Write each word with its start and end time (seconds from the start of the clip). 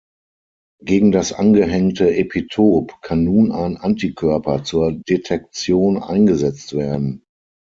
Gegen 0.83 1.11
das 1.11 1.31
angehängte 1.31 2.15
Epitop 2.15 3.03
kann 3.03 3.23
nun 3.23 3.51
ein 3.51 3.77
Antikörper 3.77 4.63
zur 4.63 4.93
Detektion 4.93 6.01
eingesetzt 6.01 6.73
werden. 6.73 7.23